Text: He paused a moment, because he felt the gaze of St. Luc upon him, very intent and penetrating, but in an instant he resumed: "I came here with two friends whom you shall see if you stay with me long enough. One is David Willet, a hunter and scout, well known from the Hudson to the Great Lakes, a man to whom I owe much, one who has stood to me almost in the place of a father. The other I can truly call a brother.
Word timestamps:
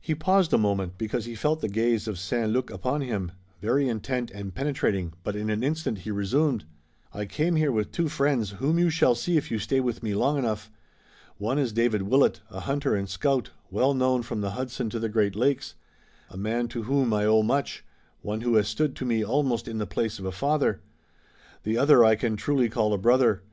He 0.00 0.16
paused 0.16 0.52
a 0.52 0.58
moment, 0.58 0.98
because 0.98 1.26
he 1.26 1.36
felt 1.36 1.60
the 1.60 1.68
gaze 1.68 2.08
of 2.08 2.18
St. 2.18 2.50
Luc 2.50 2.70
upon 2.72 3.02
him, 3.02 3.30
very 3.60 3.88
intent 3.88 4.32
and 4.32 4.52
penetrating, 4.52 5.12
but 5.22 5.36
in 5.36 5.48
an 5.48 5.62
instant 5.62 5.98
he 5.98 6.10
resumed: 6.10 6.64
"I 7.14 7.24
came 7.24 7.54
here 7.54 7.70
with 7.70 7.92
two 7.92 8.08
friends 8.08 8.50
whom 8.58 8.80
you 8.80 8.90
shall 8.90 9.14
see 9.14 9.36
if 9.36 9.48
you 9.48 9.60
stay 9.60 9.78
with 9.78 10.02
me 10.02 10.12
long 10.12 10.36
enough. 10.38 10.72
One 11.38 11.56
is 11.56 11.72
David 11.72 12.02
Willet, 12.02 12.40
a 12.50 12.58
hunter 12.58 12.96
and 12.96 13.08
scout, 13.08 13.50
well 13.70 13.94
known 13.94 14.22
from 14.22 14.40
the 14.40 14.50
Hudson 14.50 14.90
to 14.90 14.98
the 14.98 15.08
Great 15.08 15.36
Lakes, 15.36 15.76
a 16.30 16.36
man 16.36 16.66
to 16.66 16.82
whom 16.82 17.14
I 17.14 17.24
owe 17.24 17.44
much, 17.44 17.84
one 18.22 18.40
who 18.40 18.56
has 18.56 18.66
stood 18.66 18.96
to 18.96 19.04
me 19.04 19.24
almost 19.24 19.68
in 19.68 19.78
the 19.78 19.86
place 19.86 20.18
of 20.18 20.24
a 20.24 20.32
father. 20.32 20.80
The 21.62 21.78
other 21.78 22.02
I 22.04 22.16
can 22.16 22.34
truly 22.34 22.68
call 22.68 22.92
a 22.92 22.98
brother. 22.98 23.44